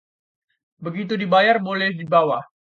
begitu 0.85 1.13
dibayar, 1.21 1.55
boleh 1.67 1.89
dibawa 1.99 2.39